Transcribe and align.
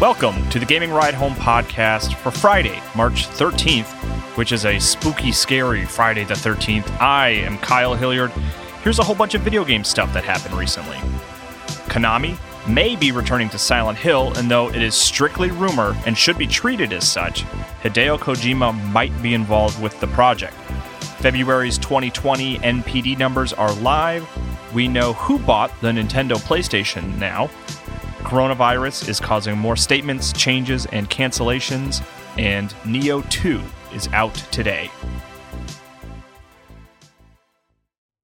Welcome 0.00 0.48
to 0.50 0.60
the 0.60 0.64
Gaming 0.64 0.92
Ride 0.92 1.14
Home 1.14 1.34
podcast 1.34 2.14
for 2.14 2.30
Friday, 2.30 2.80
March 2.94 3.26
13th, 3.26 3.88
which 4.36 4.52
is 4.52 4.64
a 4.64 4.78
spooky, 4.78 5.32
scary 5.32 5.84
Friday 5.84 6.22
the 6.22 6.34
13th. 6.34 6.88
I 7.00 7.30
am 7.30 7.58
Kyle 7.58 7.96
Hilliard. 7.96 8.30
Here's 8.84 9.00
a 9.00 9.02
whole 9.02 9.16
bunch 9.16 9.34
of 9.34 9.40
video 9.40 9.64
game 9.64 9.82
stuff 9.82 10.12
that 10.12 10.22
happened 10.22 10.54
recently. 10.54 10.98
Konami 11.88 12.38
may 12.68 12.94
be 12.94 13.10
returning 13.10 13.48
to 13.48 13.58
Silent 13.58 13.98
Hill, 13.98 14.32
and 14.38 14.48
though 14.48 14.68
it 14.68 14.80
is 14.80 14.94
strictly 14.94 15.50
rumor 15.50 15.96
and 16.06 16.16
should 16.16 16.38
be 16.38 16.46
treated 16.46 16.92
as 16.92 17.10
such, 17.10 17.42
Hideo 17.82 18.20
Kojima 18.20 18.92
might 18.92 19.20
be 19.20 19.34
involved 19.34 19.82
with 19.82 19.98
the 19.98 20.06
project. 20.06 20.54
February's 21.18 21.76
2020 21.76 22.58
NPD 22.58 23.18
numbers 23.18 23.52
are 23.52 23.72
live. 23.72 24.24
We 24.72 24.86
know 24.86 25.14
who 25.14 25.40
bought 25.40 25.72
the 25.80 25.88
Nintendo 25.88 26.36
PlayStation 26.36 27.18
now, 27.18 27.50
coronavirus 28.28 29.08
is 29.08 29.18
causing 29.20 29.56
more 29.56 29.74
statements, 29.74 30.34
changes, 30.34 30.84
and 30.92 31.08
cancellations, 31.08 32.06
and 32.36 32.68
Nioh 32.84 33.26
2 33.30 33.58
is 33.94 34.06
out 34.08 34.34
today. 34.52 34.90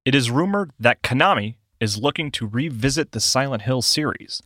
It 0.04 0.14
is 0.14 0.30
rumored 0.30 0.72
that 0.78 1.00
Konami 1.00 1.54
is 1.80 1.96
looking 1.96 2.30
to 2.32 2.46
revisit 2.46 3.12
the 3.12 3.20
Silent 3.20 3.62
Hill 3.62 3.80
series. 3.80 4.42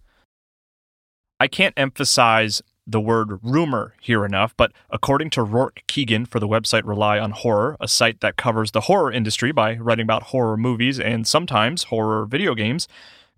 I 1.40 1.48
can't 1.48 1.74
emphasize 1.76 2.62
the 2.86 3.00
word 3.00 3.40
rumor 3.42 3.94
here 4.00 4.24
enough, 4.24 4.54
but 4.56 4.70
according 4.90 5.30
to 5.30 5.42
Rourke 5.42 5.82
Keegan 5.88 6.24
for 6.24 6.38
the 6.38 6.46
website 6.46 6.82
Rely 6.84 7.18
on 7.18 7.32
Horror, 7.32 7.76
a 7.80 7.88
site 7.88 8.20
that 8.20 8.36
covers 8.36 8.70
the 8.70 8.82
horror 8.82 9.10
industry 9.10 9.50
by 9.50 9.74
writing 9.74 10.04
about 10.04 10.24
horror 10.24 10.56
movies 10.56 11.00
and 11.00 11.26
sometimes 11.26 11.84
horror 11.84 12.26
video 12.26 12.54
games, 12.54 12.86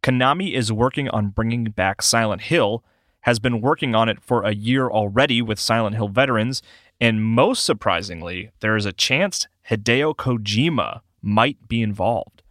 Konami 0.02 0.54
is 0.54 0.72
working 0.72 1.08
on 1.08 1.28
bringing 1.28 1.64
back 1.64 2.02
Silent 2.02 2.42
Hill, 2.42 2.82
has 3.22 3.38
been 3.38 3.60
working 3.60 3.94
on 3.94 4.08
it 4.08 4.20
for 4.22 4.42
a 4.42 4.54
year 4.54 4.88
already 4.88 5.42
with 5.42 5.60
Silent 5.60 5.94
Hill 5.94 6.08
veterans, 6.08 6.62
and 7.00 7.24
most 7.24 7.64
surprisingly, 7.64 8.50
there 8.60 8.76
is 8.76 8.86
a 8.86 8.92
chance 8.92 9.46
Hideo 9.68 10.14
Kojima 10.14 11.00
might 11.22 11.68
be 11.68 11.82
involved. 11.82 12.42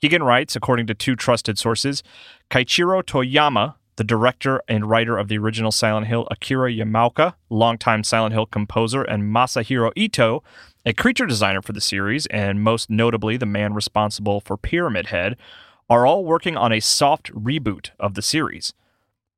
Keegan 0.00 0.22
writes, 0.22 0.56
according 0.56 0.86
to 0.86 0.94
two 0.94 1.16
trusted 1.16 1.58
sources, 1.58 2.02
Keiichiro 2.50 3.02
Toyama, 3.02 3.74
the 3.96 4.04
director 4.04 4.62
and 4.68 4.88
writer 4.88 5.18
of 5.18 5.28
the 5.28 5.36
original 5.36 5.72
Silent 5.72 6.06
Hill, 6.06 6.26
Akira 6.30 6.72
Yamaoka, 6.72 7.34
longtime 7.50 8.04
Silent 8.04 8.32
Hill 8.32 8.46
composer, 8.46 9.02
and 9.02 9.24
Masahiro 9.24 9.90
Ito, 9.96 10.42
a 10.86 10.92
creature 10.92 11.26
designer 11.26 11.60
for 11.60 11.72
the 11.72 11.80
series, 11.80 12.26
and 12.26 12.62
most 12.62 12.88
notably 12.88 13.36
the 13.36 13.44
man 13.44 13.74
responsible 13.74 14.40
for 14.40 14.56
Pyramid 14.56 15.06
Head, 15.06 15.36
are 15.88 16.06
all 16.06 16.24
working 16.24 16.56
on 16.56 16.72
a 16.72 16.80
soft 16.80 17.32
reboot 17.32 17.90
of 17.98 18.14
the 18.14 18.22
series. 18.22 18.72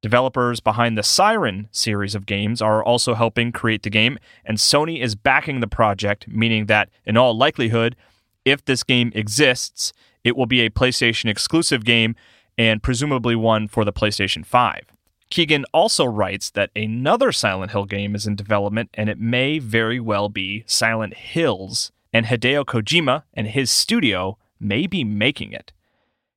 Developers 0.03 0.61
behind 0.61 0.97
the 0.97 1.03
Siren 1.03 1.69
series 1.71 2.15
of 2.15 2.25
games 2.25 2.63
are 2.63 2.83
also 2.83 3.15
helping 3.15 3.53
create 3.53 3.83
the 3.83 3.91
game, 3.91 4.19
and 4.45 4.57
Sony 4.57 5.03
is 5.03 5.15
backing 5.15 5.61
the 5.61 5.67
project, 5.67 6.27
meaning 6.27 6.67
that, 6.67 6.89
in 7.05 7.19
all 7.19 7.37
likelihood, 7.37 7.97
if 8.45 8.65
this 8.65 8.83
game 8.83 9.13
exists, 9.15 9.93
it 10.25 10.37
will 10.37 10.47
be 10.47 10.61
a 10.61 10.71
PlayStation 10.71 11.29
exclusive 11.29 11.85
game 11.85 12.17
and 12.57 12.83
presumably 12.83 13.37
one 13.37 13.69
for 13.69 13.85
the 13.85 13.93
PlayStation 13.93 14.45
5. 14.45 14.87
Keegan 15.31 15.65
also 15.73 16.05
writes 16.05 16.51
that 16.51 16.71
another 16.75 17.31
Silent 17.31 17.71
Hill 17.71 17.85
game 17.85 18.15
is 18.15 18.27
in 18.27 18.35
development 18.35 18.91
and 18.95 19.09
it 19.09 19.19
may 19.19 19.59
very 19.59 20.01
well 20.01 20.29
be 20.29 20.65
Silent 20.67 21.15
Hills, 21.15 21.93
and 22.13 22.27
Hideo 22.27 22.65
Kojima 22.65 23.23
and 23.35 23.47
his 23.47 23.71
studio 23.71 24.39
may 24.59 24.87
be 24.87 25.05
making 25.05 25.53
it. 25.53 25.73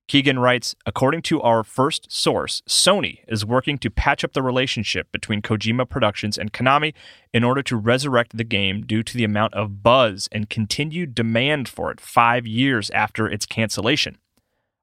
Keegan 0.07 0.39
writes 0.39 0.75
According 0.85 1.21
to 1.23 1.41
our 1.41 1.63
first 1.63 2.11
source, 2.11 2.61
Sony 2.67 3.19
is 3.27 3.45
working 3.45 3.77
to 3.79 3.89
patch 3.89 4.23
up 4.23 4.33
the 4.33 4.41
relationship 4.41 5.11
between 5.11 5.41
Kojima 5.41 5.89
Productions 5.89 6.37
and 6.37 6.51
Konami 6.51 6.93
in 7.33 7.43
order 7.43 7.63
to 7.63 7.77
resurrect 7.77 8.35
the 8.35 8.43
game 8.43 8.85
due 8.85 9.03
to 9.03 9.17
the 9.17 9.23
amount 9.23 9.53
of 9.53 9.81
buzz 9.81 10.27
and 10.31 10.49
continued 10.49 11.15
demand 11.15 11.69
for 11.69 11.91
it 11.91 12.01
five 12.01 12.45
years 12.45 12.89
after 12.91 13.27
its 13.27 13.45
cancellation. 13.45 14.17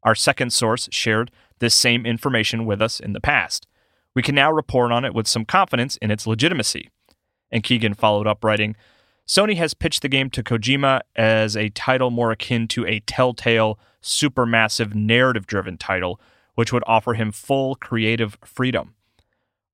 Our 0.02 0.14
second 0.14 0.52
source 0.52 0.88
shared 0.90 1.30
this 1.58 1.74
same 1.74 2.06
information 2.06 2.64
with 2.64 2.80
us 2.80 2.98
in 2.98 3.12
the 3.12 3.20
past. 3.20 3.66
We 4.14 4.22
can 4.22 4.34
now 4.34 4.50
report 4.50 4.90
on 4.90 5.04
it 5.04 5.14
with 5.14 5.28
some 5.28 5.44
confidence 5.44 5.96
in 5.98 6.10
its 6.10 6.26
legitimacy. 6.26 6.88
And 7.52 7.62
Keegan 7.62 7.94
followed 7.94 8.26
up 8.26 8.42
writing 8.42 8.74
Sony 9.30 9.54
has 9.54 9.74
pitched 9.74 10.02
the 10.02 10.08
game 10.08 10.28
to 10.28 10.42
Kojima 10.42 11.02
as 11.14 11.56
a 11.56 11.68
title 11.68 12.10
more 12.10 12.32
akin 12.32 12.66
to 12.66 12.84
a 12.84 12.98
telltale 12.98 13.78
supermassive 14.02 14.92
narrative 14.92 15.46
driven 15.46 15.78
title, 15.78 16.20
which 16.56 16.72
would 16.72 16.82
offer 16.84 17.14
him 17.14 17.30
full 17.30 17.76
creative 17.76 18.36
freedom. 18.44 18.96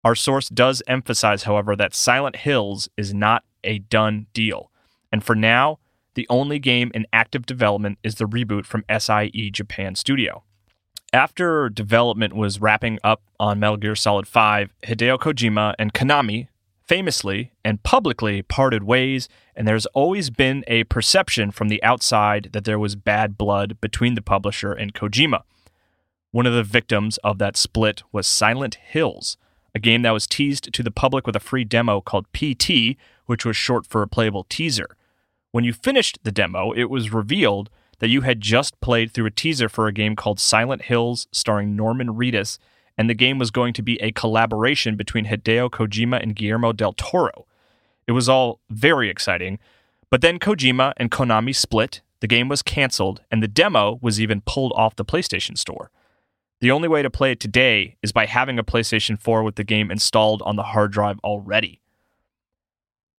Our 0.04 0.14
source 0.14 0.50
does 0.50 0.82
emphasize, 0.86 1.44
however, 1.44 1.74
that 1.74 1.94
Silent 1.94 2.36
Hills 2.36 2.90
is 2.98 3.14
not 3.14 3.44
a 3.64 3.78
done 3.78 4.26
deal. 4.34 4.70
And 5.10 5.24
for 5.24 5.34
now, 5.34 5.78
the 6.16 6.26
only 6.28 6.58
game 6.58 6.90
in 6.92 7.06
active 7.10 7.46
development 7.46 7.98
is 8.02 8.16
the 8.16 8.26
reboot 8.26 8.66
from 8.66 8.84
SIE 8.90 9.48
Japan 9.50 9.94
Studio. 9.94 10.44
After 11.14 11.70
development 11.70 12.36
was 12.36 12.60
wrapping 12.60 12.98
up 13.02 13.22
on 13.40 13.58
Metal 13.58 13.78
Gear 13.78 13.96
Solid 13.96 14.28
5, 14.28 14.74
Hideo 14.82 15.18
Kojima 15.18 15.74
and 15.78 15.94
Konami 15.94 16.48
famously 16.86 17.52
and 17.64 17.82
publicly 17.82 18.42
parted 18.42 18.84
ways, 18.84 19.28
and 19.54 19.66
there's 19.66 19.86
always 19.86 20.30
been 20.30 20.64
a 20.66 20.84
perception 20.84 21.50
from 21.50 21.69
the 21.69 21.82
outside 21.82 22.50
that 22.52 22.64
there 22.64 22.78
was 22.78 22.97
bad 22.97 23.36
blood 23.36 23.80
between 23.80 24.14
the 24.14 24.22
publisher 24.22 24.72
and 24.72 24.94
Kojima. 24.94 25.42
One 26.30 26.47
of 26.47 26.54
the 26.54 26.62
victims 26.62 27.19
of 27.19 27.38
that 27.38 27.56
split 27.56 28.02
was 28.12 28.26
Silent 28.26 28.76
Hills, 28.76 29.36
a 29.74 29.78
game 29.78 30.02
that 30.02 30.12
was 30.12 30.26
teased 30.26 30.72
to 30.72 30.82
the 30.82 30.91
public 30.91 31.26
with 31.26 31.36
a 31.36 31.41
free 31.41 31.64
demo 31.64 32.00
called 32.00 32.30
PT, 32.32 32.97
which 33.26 33.44
was 33.44 33.56
short 33.56 33.86
for 33.86 34.03
a 34.03 34.08
playable 34.08 34.44
teaser. 34.48 34.97
When 35.50 35.64
you 35.64 35.72
finished 35.72 36.18
the 36.22 36.32
demo, 36.32 36.72
it 36.72 36.91
was 36.91 37.12
revealed 37.12 37.70
that 37.98 38.08
you 38.08 38.20
had 38.20 38.41
just 38.41 38.78
played 38.80 39.12
through 39.12 39.26
a 39.26 39.30
teaser 39.30 39.68
for 39.68 39.86
a 39.86 39.92
game 39.92 40.14
called 40.14 40.38
Silent 40.38 40.82
Hills 40.82 41.26
starring 41.32 41.74
Norman 41.74 42.08
Reedus 42.08 42.58
and 42.98 43.10
the 43.10 43.14
game 43.14 43.38
was 43.38 43.50
going 43.50 43.72
to 43.74 43.82
be 43.82 44.00
a 44.02 44.12
collaboration 44.12 44.96
between 44.96 45.26
Hideo 45.26 45.70
Kojima 45.70 46.22
and 46.22 46.34
Guillermo 46.34 46.72
del 46.72 46.92
Toro. 46.92 47.46
It 48.06 48.12
was 48.12 48.28
all 48.28 48.60
very 48.70 49.10
exciting, 49.10 49.58
but 50.10 50.20
then 50.20 50.38
Kojima 50.38 50.92
and 50.96 51.10
Konami 51.10 51.54
split, 51.54 52.00
the 52.20 52.26
game 52.26 52.48
was 52.48 52.62
canceled, 52.62 53.22
and 53.30 53.42
the 53.42 53.48
demo 53.48 53.98
was 54.00 54.20
even 54.20 54.40
pulled 54.40 54.72
off 54.74 54.96
the 54.96 55.04
PlayStation 55.04 55.58
Store. 55.58 55.90
The 56.60 56.70
only 56.70 56.88
way 56.88 57.02
to 57.02 57.10
play 57.10 57.32
it 57.32 57.40
today 57.40 57.96
is 58.02 58.12
by 58.12 58.26
having 58.26 58.58
a 58.58 58.64
PlayStation 58.64 59.20
4 59.20 59.42
with 59.42 59.56
the 59.56 59.64
game 59.64 59.90
installed 59.90 60.40
on 60.42 60.56
the 60.56 60.62
hard 60.62 60.92
drive 60.92 61.18
already. 61.22 61.80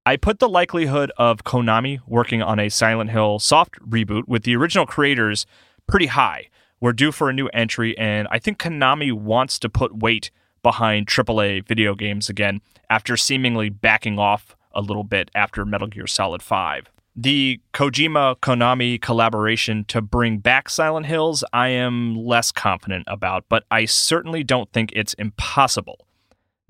I 0.07 0.15
put 0.15 0.39
the 0.39 0.49
likelihood 0.49 1.11
of 1.17 1.43
Konami 1.43 1.99
working 2.07 2.41
on 2.41 2.59
a 2.59 2.69
Silent 2.69 3.11
Hill 3.11 3.39
soft 3.39 3.79
reboot 3.81 4.27
with 4.27 4.43
the 4.43 4.55
original 4.55 4.85
creators 4.85 5.45
pretty 5.85 6.07
high 6.07 6.49
we're 6.79 6.93
due 6.93 7.11
for 7.11 7.29
a 7.29 7.33
new 7.33 7.47
entry, 7.47 7.97
and 7.97 8.27
I 8.31 8.39
think 8.39 8.59
Konami 8.59 9.11
wants 9.11 9.59
to 9.59 9.69
put 9.69 9.97
weight 9.97 10.31
behind 10.63 11.07
AAA 11.07 11.67
video 11.67 11.95
games 11.95 12.29
again 12.29 12.61
after 12.89 13.17
seemingly 13.17 13.69
backing 13.69 14.19
off 14.19 14.55
a 14.73 14.81
little 14.81 15.03
bit 15.03 15.31
after 15.33 15.65
Metal 15.65 15.87
Gear 15.87 16.07
Solid 16.07 16.41
5. 16.41 16.91
The 17.15 17.59
Kojima 17.73 18.37
Konami 18.41 19.01
collaboration 19.01 19.85
to 19.85 20.01
bring 20.01 20.37
back 20.37 20.69
Silent 20.69 21.07
Hills, 21.07 21.43
I 21.51 21.69
am 21.69 22.15
less 22.15 22.51
confident 22.51 23.05
about, 23.07 23.45
but 23.49 23.63
I 23.71 23.85
certainly 23.85 24.43
don't 24.43 24.71
think 24.71 24.91
it's 24.93 25.15
impossible. 25.15 26.05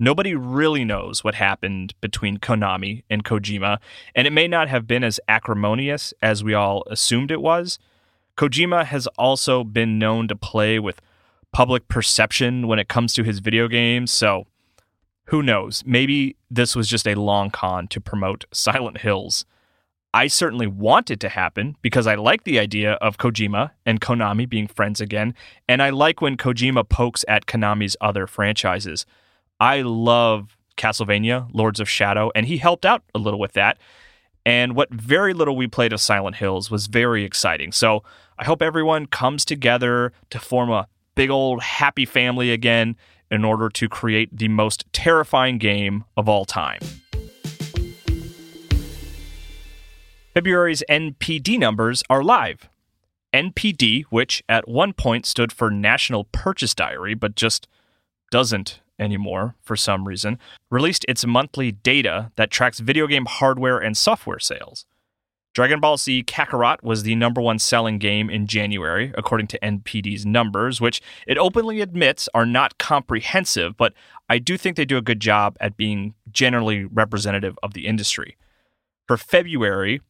Nobody 0.00 0.34
really 0.34 0.84
knows 0.84 1.22
what 1.22 1.34
happened 1.34 1.92
between 2.00 2.38
Konami 2.38 3.02
and 3.10 3.24
Kojima, 3.24 3.78
and 4.14 4.26
it 4.26 4.32
may 4.32 4.48
not 4.48 4.68
have 4.68 4.86
been 4.86 5.04
as 5.04 5.20
acrimonious 5.28 6.14
as 6.22 6.42
we 6.42 6.54
all 6.54 6.82
assumed 6.86 7.30
it 7.30 7.42
was. 7.42 7.78
Kojima 8.38 8.84
has 8.84 9.08
also 9.18 9.64
been 9.64 9.98
known 9.98 10.28
to 10.28 10.36
play 10.36 10.78
with 10.78 11.00
public 11.52 11.88
perception 11.88 12.68
when 12.68 12.78
it 12.78 12.88
comes 12.88 13.12
to 13.14 13.24
his 13.24 13.40
video 13.40 13.66
games, 13.66 14.12
so 14.12 14.46
who 15.24 15.42
knows? 15.42 15.82
Maybe 15.84 16.36
this 16.48 16.76
was 16.76 16.88
just 16.88 17.08
a 17.08 17.16
long 17.16 17.50
con 17.50 17.88
to 17.88 18.00
promote 18.00 18.44
Silent 18.52 18.98
Hills. 18.98 19.44
I 20.14 20.28
certainly 20.28 20.68
want 20.68 21.10
it 21.10 21.18
to 21.20 21.28
happen 21.28 21.76
because 21.82 22.06
I 22.06 22.14
like 22.14 22.44
the 22.44 22.60
idea 22.60 22.92
of 22.94 23.18
Kojima 23.18 23.72
and 23.84 24.00
Konami 24.00 24.48
being 24.48 24.68
friends 24.68 25.00
again, 25.00 25.34
and 25.68 25.82
I 25.82 25.90
like 25.90 26.20
when 26.20 26.36
Kojima 26.36 26.88
pokes 26.88 27.24
at 27.26 27.46
Konami's 27.46 27.96
other 28.00 28.28
franchises. 28.28 29.04
I 29.58 29.82
love 29.82 30.56
Castlevania, 30.76 31.48
Lords 31.52 31.80
of 31.80 31.90
Shadow, 31.90 32.30
and 32.36 32.46
he 32.46 32.58
helped 32.58 32.86
out 32.86 33.02
a 33.16 33.18
little 33.18 33.40
with 33.40 33.54
that. 33.54 33.78
And 34.46 34.76
what 34.76 34.90
very 34.90 35.34
little 35.34 35.56
we 35.56 35.66
played 35.66 35.92
of 35.92 36.00
Silent 36.00 36.36
Hills 36.36 36.70
was 36.70 36.86
very 36.86 37.24
exciting. 37.24 37.72
So 37.72 38.02
I 38.40 38.44
hope 38.44 38.62
everyone 38.62 39.06
comes 39.06 39.44
together 39.44 40.12
to 40.30 40.38
form 40.38 40.70
a 40.70 40.86
big 41.16 41.28
old 41.28 41.60
happy 41.60 42.04
family 42.04 42.52
again 42.52 42.96
in 43.32 43.44
order 43.44 43.68
to 43.68 43.88
create 43.88 44.36
the 44.36 44.46
most 44.46 44.84
terrifying 44.92 45.58
game 45.58 46.04
of 46.16 46.28
all 46.28 46.44
time. 46.44 46.80
February's 50.34 50.84
NPD 50.88 51.58
numbers 51.58 52.04
are 52.08 52.22
live. 52.22 52.68
NPD, 53.34 54.04
which 54.10 54.44
at 54.48 54.68
one 54.68 54.92
point 54.92 55.26
stood 55.26 55.50
for 55.52 55.68
National 55.68 56.24
Purchase 56.24 56.76
Diary, 56.76 57.14
but 57.14 57.34
just 57.34 57.66
doesn't 58.30 58.80
anymore 59.00 59.56
for 59.60 59.74
some 59.74 60.06
reason, 60.06 60.38
released 60.70 61.04
its 61.08 61.26
monthly 61.26 61.72
data 61.72 62.30
that 62.36 62.52
tracks 62.52 62.78
video 62.78 63.08
game 63.08 63.26
hardware 63.26 63.78
and 63.78 63.96
software 63.96 64.38
sales. 64.38 64.86
Dragon 65.58 65.80
Ball 65.80 65.96
Z 65.96 66.22
Kakarot 66.22 66.84
was 66.84 67.02
the 67.02 67.16
number 67.16 67.40
one 67.40 67.58
selling 67.58 67.98
game 67.98 68.30
in 68.30 68.46
January, 68.46 69.12
according 69.18 69.48
to 69.48 69.58
NPD's 69.58 70.24
numbers, 70.24 70.80
which 70.80 71.02
it 71.26 71.36
openly 71.36 71.80
admits 71.80 72.28
are 72.32 72.46
not 72.46 72.78
comprehensive, 72.78 73.76
but 73.76 73.92
I 74.28 74.38
do 74.38 74.56
think 74.56 74.76
they 74.76 74.84
do 74.84 74.98
a 74.98 75.02
good 75.02 75.18
job 75.18 75.56
at 75.60 75.76
being 75.76 76.14
generally 76.30 76.84
representative 76.84 77.58
of 77.60 77.74
the 77.74 77.88
industry. 77.88 78.36
For 79.08 79.16
February, 79.16 80.00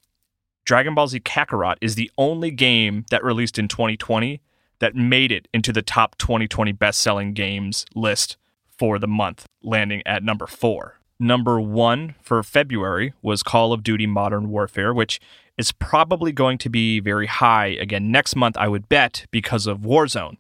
Dragon 0.67 0.95
Ball 0.95 1.09
Z 1.09 1.21
Kakarot 1.21 1.77
is 1.81 1.95
the 1.95 2.11
only 2.19 2.50
game 2.50 3.06
that 3.11 3.25
released 3.25 3.59
in 3.59 3.69
2020 3.69 4.43
that 4.81 4.97
made 4.97 5.33
it 5.33 5.49
into 5.55 5.73
the 5.73 5.81
top 5.81 6.19
2020 6.19 6.73
best 6.73 7.00
selling 7.00 7.33
games 7.33 7.87
list 7.95 8.37
for 8.79 8.99
the 8.99 9.09
month, 9.09 9.47
landing 9.62 10.03
at 10.05 10.23
number 10.23 10.47
four. 10.47 10.98
Number 11.20 11.61
one 11.61 12.15
for 12.23 12.43
February 12.44 13.12
was 13.23 13.43
Call 13.43 13.73
of 13.73 13.82
Duty 13.82 14.06
Modern 14.06 14.50
Warfare, 14.50 14.94
which 14.94 15.20
is 15.56 15.73
probably 15.73 16.31
going 16.31 16.59
to 16.59 16.70
be 16.70 17.00
very 17.00 17.26
high 17.26 17.67
again 17.67 18.12
next 18.12 18.37
month, 18.37 18.56
I 18.56 18.69
would 18.69 18.88
bet, 18.88 19.26
because 19.32 19.67
of 19.67 19.81
Warzone. 19.81 20.37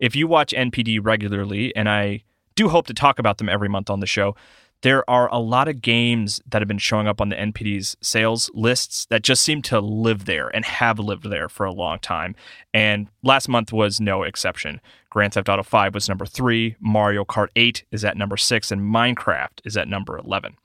If 0.00 0.16
you 0.16 0.26
watch 0.26 0.54
NPD 0.56 1.00
regularly, 1.02 1.74
and 1.76 1.88
I 1.88 2.22
do 2.54 2.70
hope 2.70 2.86
to 2.86 2.94
talk 2.94 3.18
about 3.18 3.36
them 3.36 3.50
every 3.50 3.68
month 3.68 3.90
on 3.90 4.00
the 4.00 4.06
show, 4.06 4.34
there 4.82 5.08
are 5.08 5.28
a 5.32 5.38
lot 5.38 5.68
of 5.68 5.80
games 5.80 6.40
that 6.46 6.60
have 6.60 6.68
been 6.68 6.78
showing 6.78 7.06
up 7.06 7.20
on 7.20 7.28
the 7.28 7.36
NPD's 7.36 7.96
sales 8.00 8.50
lists 8.54 9.06
that 9.06 9.22
just 9.22 9.42
seem 9.42 9.62
to 9.62 9.80
live 9.80 10.26
there 10.26 10.48
and 10.48 10.64
have 10.64 10.98
lived 10.98 11.30
there 11.30 11.48
for 11.48 11.64
a 11.64 11.72
long 11.72 11.98
time. 11.98 12.34
And 12.74 13.08
last 13.22 13.48
month 13.48 13.72
was 13.72 14.00
no 14.00 14.22
exception. 14.22 14.80
Grand 15.10 15.34
Theft 15.34 15.48
Auto 15.48 15.62
5 15.62 15.94
was 15.94 16.08
number 16.08 16.26
three, 16.26 16.76
Mario 16.78 17.24
Kart 17.24 17.48
8 17.56 17.84
is 17.90 18.04
at 18.04 18.16
number 18.16 18.36
six, 18.36 18.70
and 18.70 18.82
Minecraft 18.82 19.60
is 19.64 19.76
at 19.76 19.88
number 19.88 20.18
11. 20.18 20.56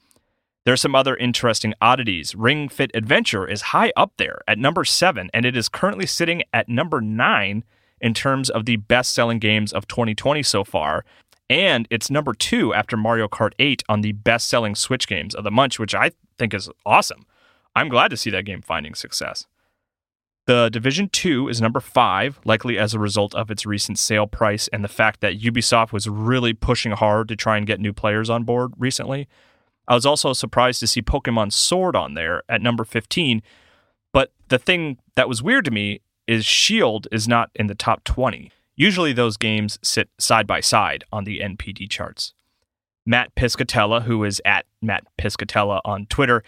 There 0.63 0.73
are 0.73 0.77
some 0.77 0.93
other 0.93 1.15
interesting 1.15 1.73
oddities. 1.81 2.35
Ring 2.35 2.69
Fit 2.69 2.91
Adventure 2.93 3.47
is 3.47 3.61
high 3.61 3.91
up 3.95 4.13
there 4.17 4.41
at 4.47 4.59
number 4.59 4.85
seven, 4.85 5.31
and 5.33 5.45
it 5.45 5.57
is 5.57 5.69
currently 5.69 6.05
sitting 6.05 6.43
at 6.53 6.69
number 6.69 7.01
nine 7.01 7.63
in 7.99 8.13
terms 8.13 8.49
of 8.49 8.65
the 8.65 8.75
best 8.75 9.13
selling 9.13 9.39
games 9.39 9.73
of 9.73 9.87
2020 9.87 10.43
so 10.43 10.63
far. 10.63 11.05
And 11.51 11.85
it's 11.91 12.09
number 12.09 12.33
two 12.33 12.73
after 12.73 12.95
Mario 12.95 13.27
Kart 13.27 13.51
8 13.59 13.83
on 13.89 13.99
the 13.99 14.13
best 14.13 14.47
selling 14.47 14.73
Switch 14.73 15.05
games 15.05 15.35
of 15.35 15.43
the 15.43 15.51
month, 15.51 15.79
which 15.79 15.93
I 15.93 16.11
think 16.37 16.53
is 16.53 16.69
awesome. 16.85 17.25
I'm 17.75 17.89
glad 17.89 18.07
to 18.11 18.15
see 18.15 18.29
that 18.29 18.45
game 18.45 18.61
finding 18.61 18.95
success. 18.95 19.47
The 20.45 20.69
Division 20.69 21.09
2 21.09 21.49
is 21.49 21.59
number 21.59 21.81
5, 21.81 22.39
likely 22.45 22.77
as 22.77 22.93
a 22.93 22.99
result 22.99 23.35
of 23.35 23.51
its 23.51 23.65
recent 23.65 23.99
sale 23.99 24.27
price 24.27 24.69
and 24.69 24.81
the 24.81 24.87
fact 24.87 25.19
that 25.19 25.41
Ubisoft 25.41 25.91
was 25.91 26.07
really 26.07 26.53
pushing 26.53 26.93
hard 26.93 27.27
to 27.27 27.35
try 27.35 27.57
and 27.57 27.67
get 27.67 27.81
new 27.81 27.91
players 27.91 28.29
on 28.29 28.45
board 28.45 28.71
recently. 28.77 29.27
I 29.89 29.95
was 29.95 30.05
also 30.05 30.31
surprised 30.31 30.79
to 30.79 30.87
see 30.87 31.01
Pokemon 31.01 31.51
Sword 31.51 31.97
on 31.97 32.13
there 32.13 32.43
at 32.47 32.61
number 32.61 32.85
15, 32.85 33.41
but 34.13 34.31
the 34.47 34.57
thing 34.57 34.99
that 35.15 35.27
was 35.27 35.43
weird 35.43 35.65
to 35.65 35.71
me 35.71 35.99
is 36.27 36.45
Shield 36.45 37.09
is 37.11 37.27
not 37.27 37.49
in 37.55 37.67
the 37.67 37.75
top 37.75 38.05
20. 38.05 38.53
Usually 38.75 39.13
those 39.13 39.37
games 39.37 39.77
sit 39.83 40.09
side 40.17 40.47
by 40.47 40.61
side 40.61 41.03
on 41.11 41.23
the 41.23 41.39
NPD 41.39 41.89
charts. 41.89 42.33
Matt 43.05 43.33
Piscatella, 43.35 44.03
who 44.03 44.23
is 44.23 44.41
at 44.45 44.65
Matt 44.81 45.03
Piscatella 45.17 45.81
on 45.83 46.05
Twitter, 46.05 46.43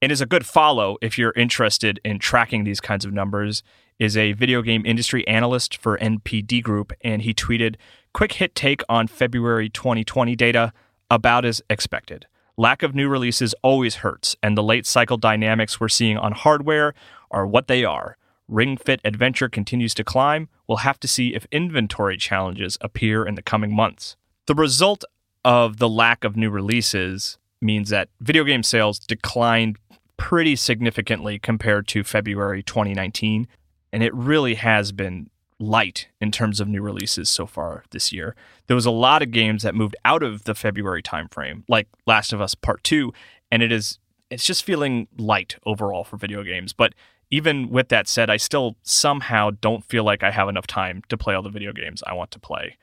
and 0.00 0.12
is 0.12 0.20
a 0.20 0.26
good 0.26 0.44
follow 0.44 0.96
if 1.00 1.18
you're 1.18 1.32
interested 1.32 1.98
in 2.04 2.18
tracking 2.18 2.64
these 2.64 2.80
kinds 2.80 3.04
of 3.04 3.12
numbers, 3.12 3.62
is 3.98 4.16
a 4.16 4.32
video 4.32 4.60
game 4.60 4.84
industry 4.84 5.26
analyst 5.26 5.76
for 5.76 5.96
NPD 5.98 6.62
Group, 6.62 6.92
and 7.00 7.22
he 7.22 7.32
tweeted, 7.32 7.76
Quick 8.12 8.32
hit 8.32 8.54
take 8.54 8.82
on 8.88 9.06
February 9.06 9.68
2020 9.68 10.36
data, 10.36 10.72
about 11.10 11.44
as 11.44 11.62
expected. 11.70 12.26
Lack 12.56 12.82
of 12.82 12.94
new 12.94 13.08
releases 13.08 13.54
always 13.62 13.96
hurts, 13.96 14.36
and 14.42 14.56
the 14.56 14.62
late 14.62 14.86
cycle 14.86 15.16
dynamics 15.16 15.80
we're 15.80 15.88
seeing 15.88 16.16
on 16.16 16.32
hardware 16.32 16.94
are 17.30 17.46
what 17.46 17.66
they 17.66 17.84
are. 17.84 18.16
Ring 18.48 18.76
Fit 18.76 19.00
Adventure 19.04 19.48
continues 19.48 19.94
to 19.94 20.04
climb, 20.04 20.48
we'll 20.66 20.78
have 20.78 21.00
to 21.00 21.08
see 21.08 21.34
if 21.34 21.46
inventory 21.50 22.16
challenges 22.16 22.76
appear 22.80 23.24
in 23.26 23.34
the 23.34 23.42
coming 23.42 23.74
months. 23.74 24.16
The 24.46 24.54
result 24.54 25.04
of 25.44 25.78
the 25.78 25.88
lack 25.88 26.24
of 26.24 26.36
new 26.36 26.50
releases 26.50 27.38
means 27.60 27.88
that 27.90 28.08
video 28.20 28.44
game 28.44 28.62
sales 28.62 28.98
declined 28.98 29.78
pretty 30.16 30.56
significantly 30.56 31.38
compared 31.38 31.88
to 31.88 32.04
February 32.04 32.62
2019, 32.62 33.48
and 33.92 34.02
it 34.02 34.14
really 34.14 34.54
has 34.54 34.92
been 34.92 35.30
light 35.58 36.08
in 36.20 36.30
terms 36.30 36.60
of 36.60 36.68
new 36.68 36.82
releases 36.82 37.30
so 37.30 37.46
far 37.46 37.84
this 37.90 38.12
year. 38.12 38.34
There 38.66 38.74
was 38.74 38.86
a 38.86 38.90
lot 38.90 39.22
of 39.22 39.30
games 39.30 39.62
that 39.62 39.74
moved 39.74 39.96
out 40.04 40.22
of 40.22 40.44
the 40.44 40.54
February 40.54 41.02
timeframe, 41.02 41.62
like 41.68 41.88
Last 42.06 42.32
of 42.32 42.40
Us 42.40 42.54
Part 42.54 42.84
2, 42.84 43.12
and 43.50 43.62
it 43.62 43.72
is 43.72 43.98
it's 44.30 44.44
just 44.44 44.64
feeling 44.64 45.06
light 45.16 45.56
overall 45.64 46.02
for 46.02 46.16
video 46.16 46.42
games, 46.42 46.72
but 46.72 46.94
even 47.34 47.68
with 47.68 47.88
that 47.88 48.06
said, 48.06 48.30
I 48.30 48.36
still 48.36 48.76
somehow 48.84 49.50
don't 49.60 49.84
feel 49.84 50.04
like 50.04 50.22
I 50.22 50.30
have 50.30 50.48
enough 50.48 50.68
time 50.68 51.02
to 51.08 51.16
play 51.16 51.34
all 51.34 51.42
the 51.42 51.48
video 51.48 51.72
games 51.72 52.00
I 52.06 52.14
want 52.14 52.30
to 52.30 52.38
play. 52.38 52.76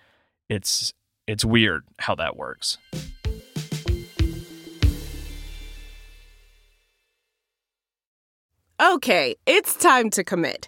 It's 0.49 0.93
it's 1.25 1.45
weird 1.45 1.83
how 1.99 2.15
that 2.15 2.35
works. 2.35 2.77
Okay, 8.81 9.35
it's 9.45 9.75
time 9.75 10.09
to 10.09 10.23
commit. 10.23 10.67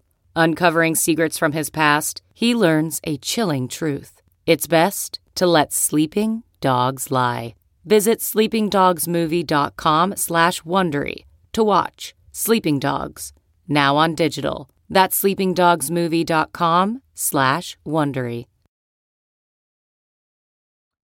Uncovering 0.35 0.95
secrets 0.95 1.37
from 1.37 1.51
his 1.51 1.69
past, 1.69 2.21
he 2.33 2.55
learns 2.55 2.99
a 3.03 3.17
chilling 3.17 3.67
truth. 3.67 4.21
It's 4.45 4.67
best 4.67 5.19
to 5.35 5.45
let 5.45 5.73
sleeping 5.73 6.43
dogs 6.59 7.11
lie. 7.11 7.55
Visit 7.85 8.19
sleepingdogsmovie.com 8.19 10.15
slash 10.15 10.61
Wondery 10.61 11.25
to 11.53 11.63
watch 11.63 12.13
Sleeping 12.31 12.79
Dogs, 12.79 13.33
now 13.67 13.97
on 13.97 14.15
digital. 14.15 14.69
That's 14.89 15.21
sleepingdogsmovie.com 15.21 17.01
slash 17.13 17.77
Wondery. 17.85 18.45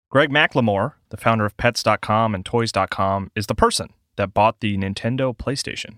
Greg 0.09 0.29
McLemore, 0.29 0.93
the 1.09 1.17
founder 1.17 1.45
of 1.45 1.57
Pets.com 1.57 2.33
and 2.33 2.45
Toys.com, 2.45 3.31
is 3.35 3.47
the 3.47 3.55
person 3.55 3.89
that 4.15 4.33
bought 4.33 4.61
the 4.61 4.77
Nintendo 4.77 5.35
PlayStation. 5.35 5.97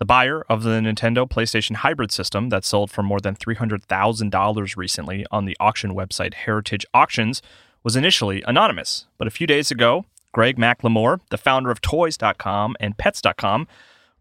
The 0.00 0.04
buyer 0.04 0.42
of 0.48 0.64
the 0.64 0.80
Nintendo 0.80 1.28
PlayStation 1.28 1.76
Hybrid 1.76 2.10
system 2.10 2.48
that 2.48 2.64
sold 2.64 2.90
for 2.90 3.04
more 3.04 3.20
than 3.20 3.36
$300,000 3.36 4.76
recently 4.76 5.24
on 5.30 5.44
the 5.44 5.56
auction 5.60 5.94
website 5.94 6.34
Heritage 6.34 6.84
Auctions 6.92 7.40
was 7.84 7.94
initially 7.94 8.42
anonymous, 8.44 9.06
but 9.18 9.28
a 9.28 9.30
few 9.30 9.46
days 9.46 9.70
ago, 9.70 10.04
Greg 10.32 10.56
McLemore, 10.56 11.20
the 11.30 11.38
founder 11.38 11.70
of 11.70 11.80
Toys.com 11.80 12.74
and 12.80 12.98
Pets.com, 12.98 13.68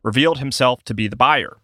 revealed 0.04 0.38
himself 0.38 0.84
to 0.84 0.94
be 0.94 1.08
the 1.08 1.16
buyer. 1.16 1.58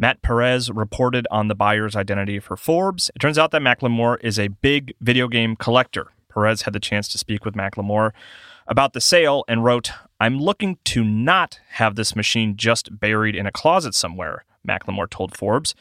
Matt 0.00 0.20
Perez 0.20 0.68
reported 0.72 1.26
on 1.30 1.46
the 1.46 1.54
buyer's 1.54 1.94
identity 1.94 2.40
for 2.40 2.56
Forbes. 2.56 3.08
It 3.14 3.20
turns 3.20 3.38
out 3.38 3.52
that 3.52 3.62
McLemore 3.62 4.18
is 4.20 4.38
a 4.40 4.48
big 4.48 4.94
video 5.00 5.28
game 5.28 5.54
collector. 5.54 6.08
Perez 6.28 6.62
had 6.62 6.72
the 6.72 6.80
chance 6.80 7.06
to 7.08 7.18
speak 7.18 7.44
with 7.44 7.54
McLemore 7.54 8.10
about 8.68 8.92
the 8.92 9.00
sale 9.00 9.44
and 9.48 9.64
wrote, 9.64 9.90
I'm 10.20 10.38
looking 10.38 10.78
to 10.84 11.02
not 11.02 11.58
have 11.70 11.96
this 11.96 12.14
machine 12.14 12.56
just 12.56 13.00
buried 13.00 13.34
in 13.34 13.46
a 13.46 13.52
closet 13.52 13.94
somewhere, 13.94 14.44
McLemore 14.66 15.08
told 15.08 15.36
Forbes, 15.36 15.74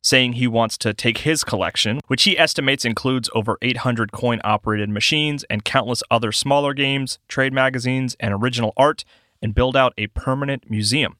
saying 0.00 0.34
he 0.34 0.46
wants 0.46 0.78
to 0.78 0.94
take 0.94 1.18
his 1.18 1.42
collection, 1.42 2.00
which 2.06 2.22
he 2.22 2.38
estimates 2.38 2.84
includes 2.84 3.28
over 3.34 3.58
800 3.60 4.12
coin 4.12 4.40
operated 4.44 4.88
machines 4.88 5.44
and 5.50 5.64
countless 5.64 6.02
other 6.10 6.30
smaller 6.30 6.72
games, 6.72 7.18
trade 7.26 7.52
magazines, 7.52 8.16
and 8.20 8.32
original 8.32 8.72
art, 8.76 9.04
and 9.42 9.54
build 9.54 9.76
out 9.76 9.92
a 9.98 10.06
permanent 10.08 10.70
museum. 10.70 11.16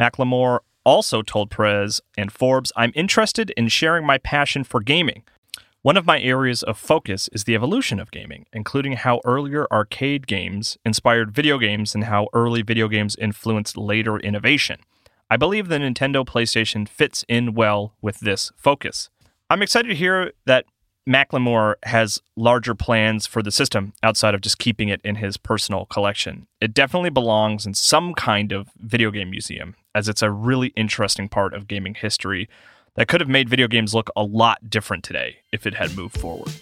McLemore 0.00 0.60
also 0.84 1.22
told 1.22 1.50
Perez 1.50 2.00
and 2.16 2.32
Forbes, 2.32 2.72
I'm 2.76 2.92
interested 2.94 3.50
in 3.50 3.68
sharing 3.68 4.06
my 4.06 4.18
passion 4.18 4.64
for 4.64 4.80
gaming. 4.80 5.22
One 5.84 5.98
of 5.98 6.06
my 6.06 6.18
areas 6.18 6.62
of 6.62 6.78
focus 6.78 7.28
is 7.34 7.44
the 7.44 7.54
evolution 7.54 8.00
of 8.00 8.10
gaming, 8.10 8.46
including 8.54 8.94
how 8.94 9.20
earlier 9.22 9.66
arcade 9.70 10.26
games 10.26 10.78
inspired 10.82 11.30
video 11.30 11.58
games 11.58 11.94
and 11.94 12.04
how 12.04 12.28
early 12.32 12.62
video 12.62 12.88
games 12.88 13.16
influenced 13.16 13.76
later 13.76 14.18
innovation. 14.18 14.78
I 15.28 15.36
believe 15.36 15.68
the 15.68 15.76
Nintendo 15.76 16.24
PlayStation 16.24 16.88
fits 16.88 17.22
in 17.28 17.52
well 17.52 17.92
with 18.00 18.20
this 18.20 18.50
focus. 18.56 19.10
I'm 19.50 19.60
excited 19.60 19.88
to 19.88 19.94
hear 19.94 20.32
that 20.46 20.64
McLemore 21.06 21.74
has 21.82 22.22
larger 22.34 22.74
plans 22.74 23.26
for 23.26 23.42
the 23.42 23.52
system 23.52 23.92
outside 24.02 24.34
of 24.34 24.40
just 24.40 24.58
keeping 24.58 24.88
it 24.88 25.02
in 25.04 25.16
his 25.16 25.36
personal 25.36 25.84
collection. 25.84 26.46
It 26.62 26.72
definitely 26.72 27.10
belongs 27.10 27.66
in 27.66 27.74
some 27.74 28.14
kind 28.14 28.52
of 28.52 28.70
video 28.78 29.10
game 29.10 29.28
museum, 29.28 29.74
as 29.94 30.08
it's 30.08 30.22
a 30.22 30.30
really 30.30 30.68
interesting 30.76 31.28
part 31.28 31.52
of 31.52 31.68
gaming 31.68 31.94
history 31.94 32.48
that 32.96 33.08
could 33.08 33.20
have 33.20 33.28
made 33.28 33.48
video 33.48 33.68
games 33.68 33.94
look 33.94 34.10
a 34.16 34.22
lot 34.22 34.70
different 34.70 35.04
today 35.04 35.38
if 35.52 35.66
it 35.66 35.74
had 35.74 35.96
moved 35.96 36.18
forward. 36.18 36.52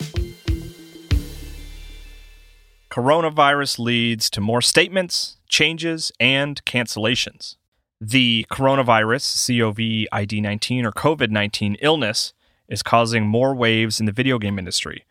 Coronavirus 2.91 3.79
leads 3.79 4.29
to 4.31 4.41
more 4.41 4.61
statements, 4.61 5.39
changes, 5.49 6.13
and 6.21 6.63
cancellations. 6.65 7.57
The 8.01 8.45
coronavirus, 8.51 9.47
COV 9.47 10.09
ID 10.13 10.41
19 10.41 10.85
or 10.85 10.93
COVID 10.93 11.31
19 11.31 11.77
illness, 11.81 12.35
is 12.69 12.83
causing 12.83 13.27
more 13.27 13.55
waves 13.55 14.01
in 14.01 14.07
the 14.07 14.13
video 14.13 14.39
game 14.39 14.59
industry. 14.59 15.07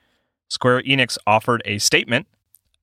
Square 0.50 0.84
Enix 0.84 1.18
offered 1.26 1.62
a 1.66 1.78
statement 1.78 2.28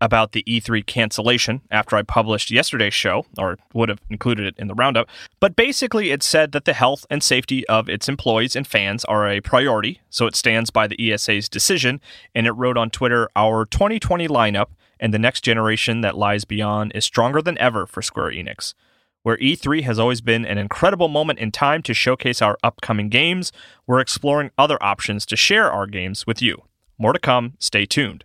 about 0.01 0.33
the 0.33 0.45
E3 0.45 0.87
cancellation 0.87 1.61
after 1.71 1.97
I 1.97 2.03
published 2.03 2.51
yesterday's 2.51 2.95
show, 2.95 3.27
or 3.37 3.59
would 3.75 3.89
have 3.89 4.01
included 4.11 4.47
it 4.47 4.55
in 4.59 4.69
the 4.69 4.75
roundup. 4.75 5.09
But 5.41 5.57
basically, 5.57 6.11
it 6.11 6.23
said 6.23 6.53
that 6.53 6.65
the 6.65 6.73
health 6.73 7.05
and 7.11 7.23
safety 7.23 7.67
of 7.69 7.89
its 7.89 8.09
employees 8.09 8.55
and 8.55 8.67
fans 8.67 9.05
are 9.07 9.29
a 9.29 9.41
priority, 9.41 10.01
so 10.11 10.27
it 10.27 10.37
stands 10.37 10.71
by 10.71 10.87
the 10.87 11.13
ESA's 11.13 11.49
decision. 11.49 12.01
And 12.35 12.47
it 12.47 12.53
wrote 12.53 12.77
on 12.77 12.91
Twitter 12.91 13.29
Our 13.35 13.67
2020 13.67 14.29
lineup 14.29 14.69
and 15.01 15.15
the 15.15 15.19
next 15.19 15.43
generation 15.43 16.01
that 16.01 16.17
lies 16.17 16.45
beyond 16.45 16.93
is 16.95 17.05
stronger 17.05 17.43
than 17.43 17.59
ever 17.59 17.87
for 17.87 18.03
Square 18.03 18.33
Enix. 18.33 18.75
Where 19.23 19.37
E3 19.39 19.83
has 19.83 19.99
always 19.99 20.21
been 20.21 20.47
an 20.47 20.59
incredible 20.59 21.09
moment 21.09 21.39
in 21.39 21.51
time 21.51 21.83
to 21.83 21.95
showcase 21.95 22.41
our 22.41 22.57
upcoming 22.63 23.09
games, 23.09 23.53
we're 23.87 24.01
exploring 24.01 24.51
other 24.57 24.83
options 24.83 25.27
to 25.27 25.37
share 25.37 25.71
our 25.71 25.87
games 25.87 26.27
with 26.27 26.41
you. 26.41 26.63
More 26.99 27.13
to 27.13 27.19
come, 27.19 27.55
stay 27.59 27.85
tuned. 27.85 28.25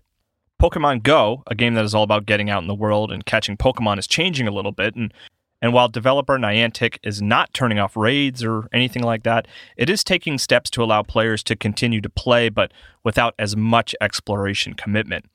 Pokemon 0.63 1.03
Go, 1.03 1.43
a 1.47 1.55
game 1.55 1.73
that 1.73 1.83
is 1.83 1.93
all 1.93 2.03
about 2.03 2.25
getting 2.25 2.49
out 2.49 2.61
in 2.61 2.69
the 2.69 2.73
world 2.73 3.11
and 3.11 3.25
catching 3.25 3.57
Pokemon, 3.57 3.99
is 3.99 4.07
changing 4.07 4.47
a 4.47 4.51
little 4.51 4.71
bit. 4.71 4.95
And, 4.95 5.13
and 5.61 5.73
while 5.73 5.89
developer 5.89 6.37
Niantic 6.37 6.99
is 7.03 7.21
not 7.21 7.53
turning 7.53 7.79
off 7.79 7.97
raids 7.97 8.45
or 8.45 8.69
anything 8.71 9.03
like 9.03 9.23
that, 9.23 9.45
it 9.75 9.89
is 9.89 10.05
taking 10.05 10.37
steps 10.37 10.69
to 10.69 10.81
allow 10.81 11.03
players 11.03 11.43
to 11.43 11.57
continue 11.57 11.99
to 11.99 12.09
play, 12.09 12.47
but 12.47 12.71
without 13.03 13.35
as 13.37 13.57
much 13.57 13.93
exploration 13.99 14.73
commitment. 14.73 15.25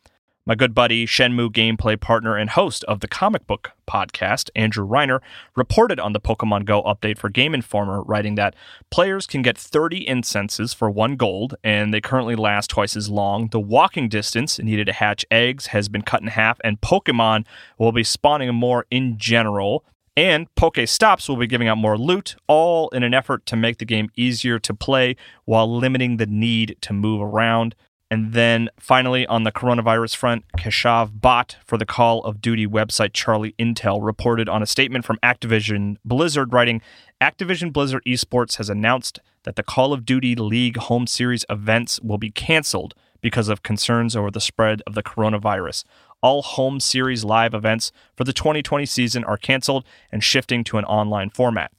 My 0.49 0.55
good 0.55 0.75
buddy, 0.75 1.05
Shenmue 1.05 1.51
gameplay 1.51 2.01
partner 2.01 2.35
and 2.35 2.49
host 2.49 2.83
of 2.85 3.01
the 3.01 3.07
comic 3.07 3.47
book 3.47 3.73
podcast, 3.87 4.49
Andrew 4.57 4.89
Reiner, 4.89 5.21
reported 5.55 6.01
on 6.01 6.15
the 6.15 6.21
Pokemon 6.21 6.65
Go 6.65 6.83
update 6.85 7.19
for 7.19 7.29
Game 7.29 7.53
Informer, 7.53 8.03
writing 8.05 8.35
that 8.37 8.57
players 8.91 9.27
can 9.27 9.43
get 9.43 9.59
30 9.59 10.09
incenses 10.09 10.73
for 10.73 10.89
one 10.89 11.17
gold, 11.17 11.55
and 11.63 11.93
they 11.93 12.01
currently 12.01 12.35
last 12.35 12.71
twice 12.71 12.97
as 12.97 13.11
long. 13.11 13.49
The 13.49 13.61
walking 13.61 14.09
distance 14.09 14.59
needed 14.59 14.87
to 14.87 14.95
hatch 14.95 15.27
eggs 15.31 15.67
has 15.67 15.91
been 15.91 16.01
cut 16.01 16.23
in 16.23 16.29
half, 16.29 16.59
and 16.65 16.81
Pokemon 16.81 17.45
will 17.77 17.93
be 17.93 18.03
spawning 18.03 18.55
more 18.55 18.87
in 18.91 19.19
general. 19.19 19.85
And 20.17 20.53
Pokestops 20.55 21.29
will 21.29 21.37
be 21.37 21.47
giving 21.47 21.69
out 21.69 21.77
more 21.77 21.99
loot, 21.99 22.37
all 22.47 22.89
in 22.89 23.03
an 23.03 23.13
effort 23.13 23.45
to 23.47 23.55
make 23.55 23.77
the 23.79 23.85
game 23.85 24.09
easier 24.17 24.59
to 24.61 24.73
play 24.73 25.15
while 25.45 25.79
limiting 25.79 26.17
the 26.17 26.27
need 26.27 26.79
to 26.81 26.95
move 26.95 27.21
around. 27.21 27.75
And 28.11 28.33
then 28.33 28.71
finally, 28.81 29.27
on 29.27 29.43
the 29.43 29.53
coronavirus 29.53 30.17
front, 30.17 30.45
Keshav 30.57 31.21
Bhatt 31.21 31.57
for 31.65 31.77
the 31.77 31.85
Call 31.85 32.25
of 32.25 32.41
Duty 32.41 32.67
website 32.67 33.13
Charlie 33.13 33.55
Intel 33.59 34.03
reported 34.03 34.49
on 34.49 34.63
a 34.63 34.67
statement 34.67 35.05
from 35.05 35.19
Activision 35.23 35.97
Blizzard 36.05 36.53
writing 36.53 36.81
Activision 37.21 37.71
Blizzard 37.71 38.03
Esports 38.07 38.57
has 38.57 38.71
announced 38.71 39.21
that 39.45 39.57
the 39.57 39.63
Call 39.63 39.93
of 39.93 40.07
Duty 40.07 40.35
League 40.35 40.79
home 40.79 41.07
series 41.07 41.45
events 41.51 42.01
will 42.01 42.17
be 42.17 42.31
canceled 42.31 42.95
because 43.21 43.49
of 43.49 43.63
concerns 43.63 44.17
over 44.17 44.31
the 44.31 44.41
spread 44.41 44.83
of 44.87 44.95
the 44.95 45.03
coronavirus. 45.03 45.85
All 46.23 46.43
home 46.43 46.81
series 46.81 47.25
live 47.25 47.53
events 47.53 47.93
for 48.17 48.25
the 48.25 48.33
2020 48.33 48.87
season 48.87 49.23
are 49.25 49.37
canceled 49.37 49.85
and 50.11 50.25
shifting 50.25 50.65
to 50.65 50.79
an 50.79 50.85
online 50.85 51.29
format. 51.31 51.73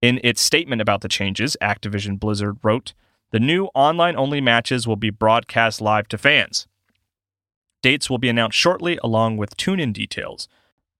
In 0.00 0.20
its 0.24 0.40
statement 0.40 0.80
about 0.80 1.02
the 1.02 1.08
changes, 1.08 1.56
Activision 1.62 2.18
Blizzard 2.18 2.56
wrote, 2.62 2.94
the 3.34 3.40
new 3.40 3.64
online 3.74 4.14
only 4.14 4.40
matches 4.40 4.86
will 4.86 4.94
be 4.94 5.10
broadcast 5.10 5.80
live 5.80 6.06
to 6.06 6.16
fans. 6.16 6.68
Dates 7.82 8.08
will 8.08 8.18
be 8.18 8.28
announced 8.28 8.56
shortly, 8.56 8.96
along 9.02 9.38
with 9.38 9.56
tune 9.56 9.80
in 9.80 9.92
details. 9.92 10.46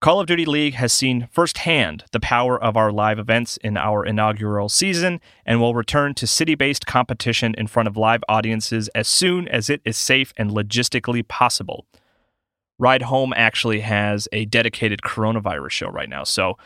Call 0.01 0.19
of 0.19 0.27
Duty 0.27 0.43
League 0.43 0.73
has 0.73 0.91
seen 0.91 1.29
firsthand 1.31 2.03
the 2.11 2.19
power 2.19 2.61
of 2.61 2.75
our 2.75 2.91
live 2.91 3.19
events 3.19 3.55
in 3.63 3.77
our 3.77 4.05
inaugural 4.05 4.67
season 4.67 5.21
and 5.45 5.61
will 5.61 5.73
return 5.73 6.13
to 6.15 6.27
city 6.27 6.55
based 6.55 6.85
competition 6.85 7.55
in 7.57 7.67
front 7.67 7.87
of 7.87 7.95
live 7.95 8.21
audiences 8.27 8.89
as 8.89 9.07
soon 9.07 9.47
as 9.47 9.69
it 9.69 9.79
is 9.85 9.97
safe 9.97 10.33
and 10.35 10.51
logistically 10.51 11.25
possible. 11.25 11.85
Ride 12.77 13.03
Home 13.03 13.31
actually 13.37 13.79
has 13.79 14.27
a 14.33 14.43
dedicated 14.43 14.99
coronavirus 15.03 15.71
show 15.71 15.87
right 15.87 16.09
now, 16.09 16.25
so 16.25 16.57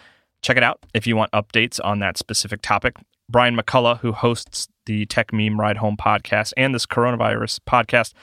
check 0.41 0.57
it 0.57 0.63
out 0.63 0.83
if 0.95 1.05
you 1.05 1.15
want 1.15 1.31
updates 1.31 1.79
on 1.83 1.99
that 1.99 2.17
specific 2.17 2.63
topic. 2.63 2.95
Brian 3.29 3.55
McCullough, 3.55 3.99
who 3.99 4.11
hosts 4.11 4.67
the 4.89 5.05
Techmeme 5.05 5.59
Ride 5.59 5.77
Home 5.77 5.95
podcast 5.95 6.51
and 6.57 6.73
this 6.73 6.87
coronavirus 6.87 7.59
podcast, 7.59 8.13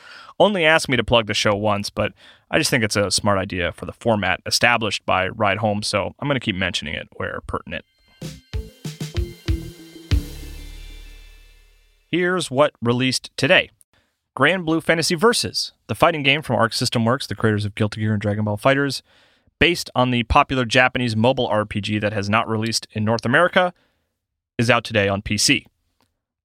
only 0.41 0.65
asked 0.65 0.89
me 0.89 0.97
to 0.97 1.05
plug 1.05 1.29
the 1.29 1.33
show 1.33 1.55
once, 1.55 1.91
but 1.91 2.13
I 2.51 2.59
just 2.59 2.71
think 2.71 2.83
it's 2.83 2.97
a 2.97 3.09
smart 3.09 3.39
idea 3.39 3.71
for 3.71 3.87
the 3.87 3.93
format 3.93 4.41
established 4.47 5.07
by 5.07 5.29
Ride 5.29 5.59
Home, 5.59 5.85
so 5.85 6.13
I'm 6.19 6.27
going 6.27 6.35
to 6.35 6.45
keep 6.45 6.57
mentioning 6.57 6.95
it 6.95 7.07
where 7.15 7.41
pertinent. 7.47 7.85
Here's 12.11 12.51
what 12.51 12.73
released 12.83 13.31
today. 13.37 13.71
Granblue 14.37 14.83
Fantasy 14.83 15.15
Versus, 15.15 15.73
the 15.87 15.95
fighting 15.95 16.25
game 16.25 16.43
from 16.43 16.57
Arc 16.57 16.73
System 16.73 17.05
Works, 17.05 17.29
the 17.29 17.37
creators 17.37 17.65
of 17.65 17.77
Guilty 17.77 18.01
Gear 18.01 18.13
and 18.13 18.21
Dragon 18.21 18.45
Ball 18.45 18.59
FighterZ, 18.59 19.03
based 19.61 19.89
on 19.95 20.11
the 20.11 20.25
popular 20.25 20.65
Japanese 20.65 21.15
mobile 21.15 21.49
RPG 21.49 22.01
that 22.01 22.13
has 22.13 22.29
not 22.29 22.49
released 22.49 22.89
in 22.91 23.05
North 23.05 23.25
America 23.25 23.73
is 24.59 24.69
out 24.69 24.83
today 24.83 25.07
on 25.07 25.23
PC. 25.23 25.65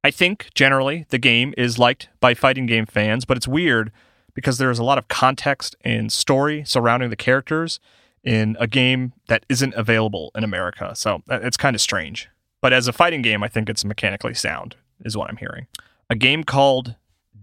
I 0.03 0.12
think 0.12 0.50
generally 0.55 1.05
the 1.10 1.17
game 1.17 1.53
is 1.58 1.77
liked 1.77 2.10
by 2.20 2.34
fighting 2.34 2.65
game 2.65 2.86
fans, 2.86 3.25
but 3.25 3.38
it's 3.38 3.48
weird 3.48 3.91
because 4.34 4.58
there's 4.58 4.79
a 4.79 4.84
lot 4.84 4.98
of 4.98 5.08
context 5.08 5.75
and 5.81 6.12
story 6.12 6.63
surrounding 6.65 7.10
the 7.10 7.15
characters 7.15 7.79
in 8.24 8.55
a 8.60 8.67
game 8.67 9.13
that 9.27 9.46
isn't 9.50 9.74
available 9.75 10.31
in 10.36 10.43
America. 10.43 10.96
So 10.96 11.22
uh, 11.29 11.39
it's 11.41 11.58
kind 11.58 11.75
of 11.75 11.81
strange. 11.81 12.29
But 12.62 12.74
as 12.74 12.88
a 12.88 12.93
fighting 12.93 13.22
game, 13.22 13.43
I 13.43 13.48
think 13.48 13.70
it's 13.70 13.84
mechanically 13.84 14.34
sound, 14.34 14.75
is 15.03 15.17
what 15.17 15.29
I'm 15.29 15.38
hearing. 15.38 15.67
A 16.10 16.15
game 16.15 16.43
called 16.43 16.96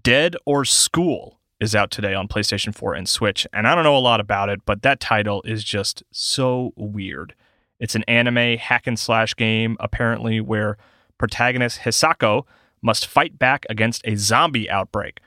Dead 0.03 0.37
or 0.45 0.65
School 0.65 1.39
is 1.61 1.75
out 1.75 1.91
today 1.91 2.15
on 2.15 2.29
PlayStation 2.29 2.75
4 2.75 2.95
and 2.95 3.09
Switch. 3.09 3.47
And 3.53 3.67
I 3.67 3.75
don't 3.75 3.85
know 3.85 3.97
a 3.97 3.99
lot 3.99 4.21
about 4.21 4.49
it, 4.49 4.61
but 4.65 4.83
that 4.83 5.01
title 5.01 5.43
is 5.43 5.65
just 5.65 6.05
so 6.13 6.73
weird. 6.77 7.35
It's 7.81 7.97
an 7.97 8.05
anime 8.07 8.59
hack 8.59 8.87
and 8.87 8.99
slash 8.99 9.35
game, 9.35 9.77
apparently, 9.81 10.41
where 10.41 10.77
protagonist 11.19 11.81
Hisako 11.81 12.45
must 12.81 13.07
fight 13.07 13.39
back 13.39 13.67
against 13.69 14.07
a 14.07 14.17
zombie 14.17 14.71
outbreak. 14.71 15.21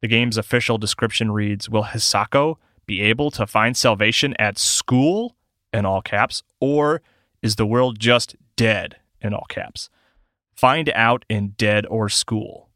The 0.00 0.08
game's 0.08 0.36
official 0.36 0.78
description 0.78 1.32
reads 1.32 1.70
Will 1.70 1.84
Hisako 1.84 2.56
be 2.86 3.00
able 3.02 3.30
to 3.32 3.46
find 3.46 3.76
salvation 3.76 4.34
at 4.38 4.58
school, 4.58 5.36
in 5.72 5.84
all 5.84 6.02
caps, 6.02 6.42
or 6.60 7.02
is 7.42 7.56
the 7.56 7.66
world 7.66 7.98
just 7.98 8.36
dead 8.56 8.96
in 9.20 9.34
all 9.34 9.46
caps. 9.48 9.88
Find 10.54 10.88
out 10.90 11.24
in 11.28 11.50
Dead 11.58 11.84
or 11.86 12.08
School. 12.08 12.70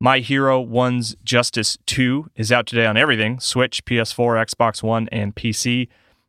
My 0.00 0.20
Hero 0.20 0.60
One's 0.60 1.16
Justice 1.24 1.76
2 1.86 2.30
is 2.36 2.52
out 2.52 2.66
today 2.66 2.86
on 2.86 2.96
everything 2.96 3.40
Switch, 3.40 3.84
PS4, 3.84 4.46
Xbox 4.46 4.82
One, 4.82 5.08
and 5.10 5.34
PC. 5.34 5.88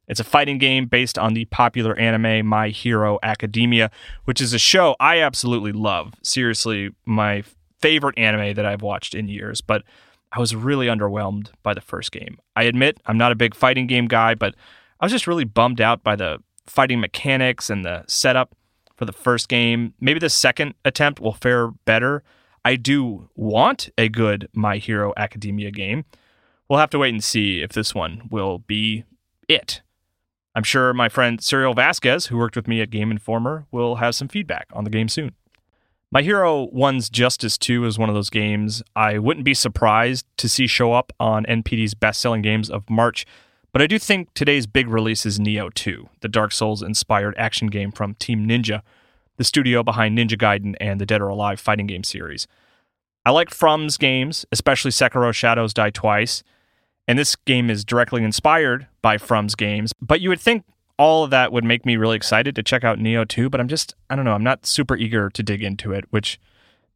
It's 0.09 0.19
a 0.19 0.25
fighting 0.25 0.57
game 0.57 0.87
based 0.87 1.17
on 1.17 1.35
the 1.35 1.45
popular 1.45 1.95
anime 1.97 2.45
My 2.45 2.69
Hero 2.69 3.19
Academia, 3.21 3.91
which 4.25 4.41
is 4.41 4.53
a 4.53 4.59
show 4.59 4.95
I 4.99 5.21
absolutely 5.21 5.71
love. 5.71 6.15
Seriously, 6.23 6.89
my 7.05 7.43
favorite 7.79 8.17
anime 8.17 8.55
that 8.55 8.65
I've 8.65 8.81
watched 8.81 9.13
in 9.13 9.27
years, 9.27 9.61
but 9.61 9.83
I 10.31 10.39
was 10.39 10.55
really 10.55 10.87
underwhelmed 10.87 11.51
by 11.63 11.73
the 11.73 11.81
first 11.81 12.11
game. 12.11 12.39
I 12.55 12.63
admit 12.63 12.99
I'm 13.05 13.17
not 13.17 13.31
a 13.31 13.35
big 13.35 13.55
fighting 13.55 13.87
game 13.87 14.07
guy, 14.07 14.35
but 14.35 14.55
I 14.99 15.05
was 15.05 15.11
just 15.11 15.27
really 15.27 15.45
bummed 15.45 15.79
out 15.79 16.03
by 16.03 16.15
the 16.15 16.39
fighting 16.65 16.99
mechanics 16.99 17.69
and 17.69 17.85
the 17.85 18.03
setup 18.07 18.55
for 18.95 19.05
the 19.05 19.13
first 19.13 19.47
game. 19.47 19.93
Maybe 20.01 20.19
the 20.19 20.29
second 20.29 20.73
attempt 20.83 21.19
will 21.19 21.33
fare 21.33 21.69
better. 21.85 22.23
I 22.65 22.75
do 22.75 23.29
want 23.35 23.89
a 23.97 24.09
good 24.09 24.49
My 24.53 24.77
Hero 24.77 25.13
Academia 25.15 25.71
game. 25.71 26.05
We'll 26.67 26.79
have 26.79 26.89
to 26.91 26.99
wait 26.99 27.13
and 27.13 27.23
see 27.23 27.61
if 27.61 27.71
this 27.71 27.95
one 27.95 28.27
will 28.29 28.59
be 28.59 29.05
it. 29.47 29.81
I'm 30.55 30.63
sure 30.63 30.93
my 30.93 31.09
friend 31.09 31.39
Suriel 31.39 31.75
Vazquez, 31.75 32.27
who 32.27 32.37
worked 32.37 32.55
with 32.55 32.67
me 32.67 32.81
at 32.81 32.89
Game 32.89 33.11
Informer, 33.11 33.65
will 33.71 33.95
have 33.95 34.15
some 34.15 34.27
feedback 34.27 34.67
on 34.73 34.83
the 34.83 34.89
game 34.89 35.07
soon. 35.07 35.35
My 36.11 36.23
Hero 36.23 36.69
One's 36.71 37.07
Justice 37.07 37.55
2 37.57 37.85
is 37.85 37.99
one 37.99 38.09
of 38.09 38.15
those 38.15 38.31
games 38.31 38.81
I 38.95 39.19
wouldn't 39.19 39.45
be 39.45 39.53
surprised 39.53 40.25
to 40.37 40.49
see 40.49 40.65
show 40.65 40.93
up 40.93 41.13
on 41.19 41.45
NPD's 41.45 41.93
best 41.93 42.19
selling 42.19 42.41
games 42.41 42.69
of 42.69 42.89
March, 42.89 43.27
but 43.71 43.83
I 43.83 43.87
do 43.87 43.99
think 43.99 44.33
today's 44.33 44.65
big 44.65 44.87
release 44.87 45.23
is 45.27 45.37
Nioh 45.37 45.71
2, 45.71 46.09
the 46.21 46.27
Dark 46.27 46.51
Souls 46.51 46.81
inspired 46.81 47.35
action 47.37 47.67
game 47.67 47.91
from 47.91 48.15
Team 48.15 48.47
Ninja, 48.47 48.81
the 49.37 49.43
studio 49.43 49.83
behind 49.83 50.17
Ninja 50.17 50.35
Gaiden 50.35 50.75
and 50.81 50.99
the 50.99 51.05
Dead 51.05 51.21
or 51.21 51.27
Alive 51.27 51.59
fighting 51.59 51.85
game 51.85 52.03
series. 52.03 52.47
I 53.23 53.29
like 53.29 53.51
From's 53.51 53.97
games, 53.97 54.47
especially 54.51 54.89
Sekiro 54.89 55.31
Shadows 55.31 55.75
Die 55.75 55.91
Twice, 55.91 56.41
and 57.09 57.17
this 57.17 57.35
game 57.35 57.71
is 57.71 57.83
directly 57.83 58.23
inspired 58.23 58.85
by 59.01 59.17
From's 59.17 59.55
games. 59.55 59.91
But 59.99 60.21
you 60.21 60.29
would 60.29 60.39
think 60.39 60.63
all 60.99 61.23
of 61.23 61.31
that 61.31 61.51
would 61.51 61.63
make 61.63 61.83
me 61.83 61.97
really 61.97 62.15
excited 62.15 62.55
to 62.55 62.61
check 62.61 62.83
out 62.83 62.99
Nioh 62.99 63.27
2, 63.27 63.49
but 63.49 63.59
I'm 63.59 63.67
just, 63.67 63.95
I 64.11 64.15
don't 64.15 64.25
know, 64.25 64.33
I'm 64.33 64.43
not 64.43 64.67
super 64.67 64.95
eager 64.95 65.31
to 65.31 65.41
dig 65.41 65.63
into 65.63 65.91
it, 65.91 66.05
which 66.11 66.39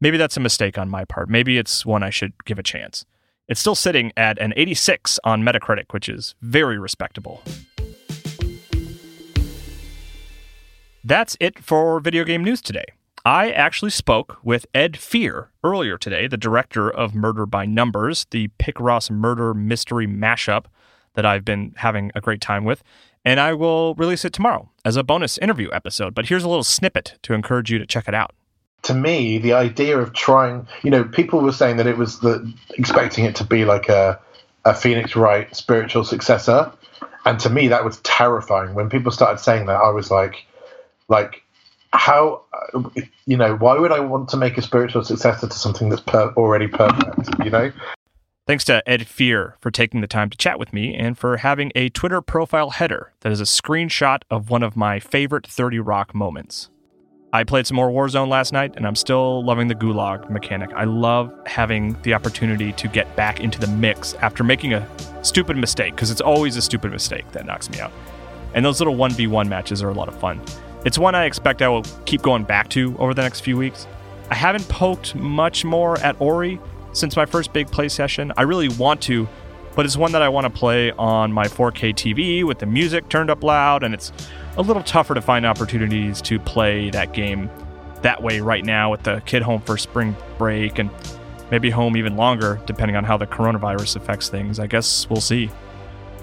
maybe 0.00 0.16
that's 0.16 0.36
a 0.36 0.40
mistake 0.40 0.78
on 0.78 0.88
my 0.88 1.04
part. 1.04 1.28
Maybe 1.28 1.58
it's 1.58 1.84
one 1.84 2.04
I 2.04 2.10
should 2.10 2.32
give 2.44 2.60
a 2.60 2.62
chance. 2.62 3.04
It's 3.48 3.58
still 3.58 3.74
sitting 3.74 4.12
at 4.16 4.38
an 4.38 4.54
86 4.56 5.18
on 5.24 5.42
Metacritic, 5.42 5.86
which 5.90 6.08
is 6.08 6.36
very 6.40 6.78
respectable. 6.78 7.42
That's 11.02 11.36
it 11.40 11.58
for 11.58 11.98
video 11.98 12.22
game 12.22 12.44
news 12.44 12.62
today. 12.62 12.86
I 13.26 13.52
actually 13.52 13.90
spoke 13.90 14.36
with 14.42 14.66
Ed 14.74 14.98
Fear 14.98 15.48
earlier 15.62 15.96
today, 15.96 16.26
the 16.26 16.36
director 16.36 16.90
of 16.90 17.14
Murder 17.14 17.46
by 17.46 17.64
Numbers, 17.64 18.26
the 18.30 18.48
Picross 18.58 19.10
murder 19.10 19.54
mystery 19.54 20.06
mashup 20.06 20.66
that 21.14 21.24
I've 21.24 21.42
been 21.42 21.72
having 21.76 22.12
a 22.14 22.20
great 22.20 22.42
time 22.42 22.64
with. 22.64 22.82
And 23.24 23.40
I 23.40 23.54
will 23.54 23.94
release 23.94 24.26
it 24.26 24.34
tomorrow 24.34 24.70
as 24.84 24.96
a 24.96 25.02
bonus 25.02 25.38
interview 25.38 25.70
episode. 25.72 26.14
But 26.14 26.26
here's 26.26 26.44
a 26.44 26.48
little 26.50 26.64
snippet 26.64 27.18
to 27.22 27.32
encourage 27.32 27.70
you 27.70 27.78
to 27.78 27.86
check 27.86 28.08
it 28.08 28.14
out. 28.14 28.34
To 28.82 28.92
me, 28.92 29.38
the 29.38 29.54
idea 29.54 29.98
of 29.98 30.12
trying, 30.12 30.68
you 30.82 30.90
know, 30.90 31.04
people 31.04 31.40
were 31.40 31.52
saying 31.52 31.78
that 31.78 31.86
it 31.86 31.96
was 31.96 32.20
the 32.20 32.52
expecting 32.72 33.24
it 33.24 33.34
to 33.36 33.44
be 33.44 33.64
like 33.64 33.88
a, 33.88 34.20
a 34.66 34.74
Phoenix 34.74 35.16
Wright 35.16 35.56
spiritual 35.56 36.04
successor. 36.04 36.70
And 37.24 37.40
to 37.40 37.48
me, 37.48 37.68
that 37.68 37.86
was 37.86 38.00
terrifying. 38.00 38.74
When 38.74 38.90
people 38.90 39.10
started 39.10 39.38
saying 39.38 39.64
that, 39.64 39.80
I 39.80 39.88
was 39.88 40.10
like, 40.10 40.44
like 41.08 41.43
how 41.94 42.42
uh, 42.74 42.90
you 43.26 43.36
know 43.36 43.56
why 43.56 43.78
would 43.78 43.92
i 43.92 44.00
want 44.00 44.28
to 44.28 44.36
make 44.36 44.58
a 44.58 44.62
spiritual 44.62 45.04
successor 45.04 45.46
to 45.46 45.56
something 45.56 45.88
that's 45.88 46.02
per- 46.02 46.32
already 46.36 46.66
perfect 46.66 47.44
you 47.44 47.50
know 47.50 47.72
Thanks 48.46 48.64
to 48.64 48.86
Ed 48.86 49.06
Fear 49.06 49.56
for 49.58 49.70
taking 49.70 50.02
the 50.02 50.06
time 50.06 50.28
to 50.28 50.36
chat 50.36 50.58
with 50.58 50.74
me 50.74 50.94
and 50.94 51.16
for 51.16 51.38
having 51.38 51.72
a 51.74 51.88
Twitter 51.88 52.20
profile 52.20 52.68
header 52.68 53.14
that 53.20 53.32
is 53.32 53.40
a 53.40 53.44
screenshot 53.44 54.20
of 54.30 54.50
one 54.50 54.62
of 54.62 54.76
my 54.76 55.00
favorite 55.00 55.46
30 55.46 55.78
Rock 55.78 56.14
moments. 56.14 56.68
I 57.32 57.42
played 57.42 57.66
some 57.66 57.76
more 57.76 57.88
Warzone 57.88 58.28
last 58.28 58.52
night 58.52 58.74
and 58.76 58.86
I'm 58.86 58.96
still 58.96 59.42
loving 59.42 59.68
the 59.68 59.74
gulag 59.74 60.28
mechanic. 60.28 60.70
I 60.74 60.84
love 60.84 61.32
having 61.46 62.00
the 62.02 62.12
opportunity 62.12 62.72
to 62.74 62.86
get 62.86 63.16
back 63.16 63.40
into 63.40 63.58
the 63.58 63.66
mix 63.66 64.12
after 64.14 64.44
making 64.44 64.74
a 64.74 64.86
stupid 65.22 65.56
mistake, 65.56 65.96
because 65.96 66.10
it's 66.10 66.20
always 66.20 66.54
a 66.56 66.62
stupid 66.62 66.92
mistake 66.92 67.24
that 67.32 67.46
knocks 67.46 67.70
me 67.70 67.80
out. 67.80 67.92
And 68.54 68.62
those 68.62 68.78
little 68.78 68.94
1v1 68.94 69.48
matches 69.48 69.82
are 69.82 69.88
a 69.88 69.94
lot 69.94 70.08
of 70.08 70.20
fun. 70.20 70.40
It's 70.84 70.98
one 70.98 71.14
I 71.14 71.24
expect 71.24 71.62
I 71.62 71.68
will 71.68 71.84
keep 72.04 72.20
going 72.20 72.44
back 72.44 72.68
to 72.70 72.94
over 72.98 73.14
the 73.14 73.22
next 73.22 73.40
few 73.40 73.56
weeks. 73.56 73.86
I 74.30 74.34
haven't 74.34 74.68
poked 74.68 75.14
much 75.14 75.64
more 75.64 75.98
at 76.00 76.20
Ori 76.20 76.60
since 76.92 77.16
my 77.16 77.24
first 77.24 77.52
big 77.52 77.70
play 77.70 77.88
session. 77.88 78.32
I 78.36 78.42
really 78.42 78.68
want 78.68 79.00
to, 79.02 79.26
but 79.74 79.86
it's 79.86 79.96
one 79.96 80.12
that 80.12 80.20
I 80.20 80.28
want 80.28 80.44
to 80.44 80.50
play 80.50 80.92
on 80.92 81.32
my 81.32 81.46
4K 81.46 81.94
TV 81.94 82.44
with 82.44 82.58
the 82.58 82.66
music 82.66 83.08
turned 83.08 83.30
up 83.30 83.42
loud, 83.42 83.82
and 83.82 83.94
it's 83.94 84.12
a 84.58 84.62
little 84.62 84.82
tougher 84.82 85.14
to 85.14 85.22
find 85.22 85.46
opportunities 85.46 86.20
to 86.22 86.38
play 86.38 86.90
that 86.90 87.14
game 87.14 87.50
that 88.02 88.22
way 88.22 88.40
right 88.40 88.64
now 88.64 88.90
with 88.90 89.02
the 89.04 89.22
kid 89.24 89.40
home 89.40 89.62
for 89.62 89.78
spring 89.78 90.14
break 90.36 90.78
and 90.78 90.90
maybe 91.50 91.70
home 91.70 91.96
even 91.96 92.16
longer, 92.16 92.60
depending 92.66 92.94
on 92.94 93.04
how 93.04 93.16
the 93.16 93.26
coronavirus 93.26 93.96
affects 93.96 94.28
things. 94.28 94.58
I 94.58 94.66
guess 94.66 95.08
we'll 95.08 95.22
see. 95.22 95.50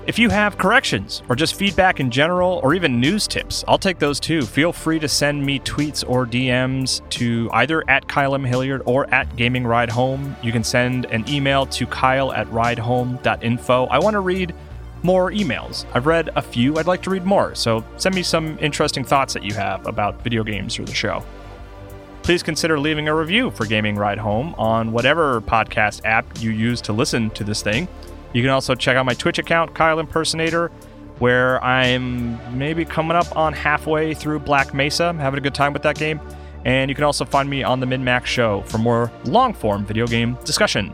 If 0.07 0.17
you 0.17 0.29
have 0.31 0.57
corrections 0.57 1.21
or 1.29 1.35
just 1.35 1.53
feedback 1.53 1.99
in 1.99 2.09
general 2.09 2.59
or 2.63 2.73
even 2.73 2.99
news 2.99 3.27
tips, 3.27 3.63
I'll 3.67 3.77
take 3.77 3.99
those 3.99 4.19
too. 4.19 4.41
Feel 4.41 4.73
free 4.73 4.97
to 4.97 5.07
send 5.07 5.45
me 5.45 5.59
tweets 5.59 6.03
or 6.07 6.25
DMs 6.25 7.07
to 7.11 7.47
either 7.53 7.87
at 7.87 8.07
Kyle 8.07 8.33
M. 8.33 8.43
Hilliard 8.43 8.81
or 8.85 9.07
at 9.13 9.35
Gaming 9.35 9.65
Ride 9.65 9.91
Home. 9.91 10.35
You 10.41 10.51
can 10.51 10.63
send 10.63 11.05
an 11.05 11.29
email 11.29 11.67
to 11.67 11.85
kyle 11.85 12.33
at 12.33 12.47
ridehome.info. 12.47 13.85
I 13.85 13.99
want 13.99 14.15
to 14.15 14.21
read 14.21 14.55
more 15.03 15.29
emails. 15.29 15.85
I've 15.93 16.07
read 16.07 16.31
a 16.35 16.41
few, 16.41 16.79
I'd 16.79 16.87
like 16.87 17.03
to 17.03 17.11
read 17.11 17.23
more, 17.23 17.53
so 17.53 17.85
send 17.97 18.15
me 18.15 18.23
some 18.23 18.57
interesting 18.59 19.03
thoughts 19.03 19.35
that 19.35 19.43
you 19.43 19.53
have 19.53 19.85
about 19.85 20.23
video 20.23 20.43
games 20.43 20.79
or 20.79 20.83
the 20.83 20.95
show. 20.95 21.23
Please 22.23 22.41
consider 22.41 22.79
leaving 22.79 23.07
a 23.07 23.15
review 23.15 23.51
for 23.51 23.67
Gaming 23.67 23.95
Ride 23.95 24.19
Home 24.19 24.55
on 24.57 24.91
whatever 24.91 25.41
podcast 25.41 26.01
app 26.05 26.25
you 26.39 26.49
use 26.49 26.81
to 26.81 26.93
listen 26.93 27.29
to 27.31 27.43
this 27.43 27.61
thing. 27.61 27.87
You 28.33 28.41
can 28.41 28.49
also 28.51 28.75
check 28.75 28.97
out 28.97 29.05
my 29.05 29.13
Twitch 29.13 29.39
account, 29.39 29.73
Kyle 29.73 29.99
Impersonator, 29.99 30.69
where 31.19 31.63
I'm 31.63 32.57
maybe 32.57 32.85
coming 32.85 33.15
up 33.15 33.35
on 33.35 33.53
halfway 33.53 34.13
through 34.13 34.39
Black 34.39 34.73
Mesa. 34.73 35.05
I'm 35.05 35.19
having 35.19 35.37
a 35.37 35.41
good 35.41 35.53
time 35.53 35.73
with 35.73 35.83
that 35.83 35.97
game. 35.97 36.19
And 36.65 36.89
you 36.89 36.95
can 36.95 37.03
also 37.03 37.25
find 37.25 37.49
me 37.49 37.63
on 37.63 37.79
the 37.79 37.85
Mid 37.85 38.01
Max 38.01 38.29
Show 38.29 38.61
for 38.63 38.77
more 38.77 39.11
long 39.25 39.53
form 39.53 39.85
video 39.85 40.07
game 40.07 40.37
discussion. 40.45 40.93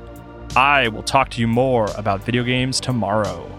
I 0.55 0.87
will 0.87 1.03
talk 1.03 1.29
to 1.31 1.41
you 1.41 1.47
more 1.47 1.89
about 1.97 2.23
video 2.23 2.43
games 2.43 2.79
tomorrow. 2.79 3.56